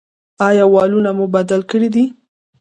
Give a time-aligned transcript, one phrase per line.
[0.47, 2.05] ایا والونه مو بدل کړي دي؟